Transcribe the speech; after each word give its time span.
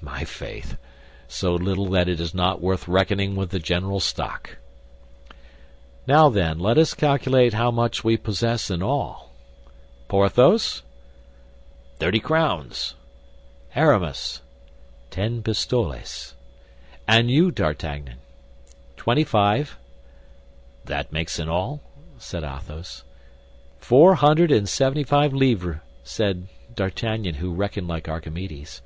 "My 0.00 0.24
faith! 0.24 0.78
So 1.28 1.52
little 1.54 1.90
that 1.90 2.08
it 2.08 2.18
is 2.18 2.32
not 2.32 2.62
worth 2.62 2.88
reckoning 2.88 3.36
with 3.36 3.50
the 3.50 3.58
general 3.58 4.00
stock." 4.00 4.56
"Now, 6.06 6.30
then, 6.30 6.58
let 6.58 6.78
us 6.78 6.94
calculate 6.94 7.52
how 7.52 7.70
much 7.70 8.02
we 8.02 8.16
posses 8.16 8.70
in 8.70 8.82
all." 8.82 9.30
"Porthos?" 10.08 10.82
"Thirty 11.98 12.18
crowns." 12.18 12.94
"Aramis?" 13.74 14.40
"Ten 15.10 15.42
pistoles." 15.42 16.34
"And 17.06 17.30
you, 17.30 17.50
D'Artagnan?" 17.50 18.20
"Twenty 18.96 19.22
five." 19.22 19.76
"That 20.86 21.12
makes 21.12 21.38
in 21.38 21.50
all?" 21.50 21.82
said 22.16 22.42
Athos. 22.42 23.02
"Four 23.80 24.14
hundred 24.14 24.50
and 24.50 24.66
seventy 24.66 25.04
five 25.04 25.34
livres," 25.34 25.80
said 26.04 26.48
D'Artagnan, 26.74 27.34
who 27.34 27.52
reckoned 27.52 27.86
like 27.86 28.08
Archimedes. 28.08 28.80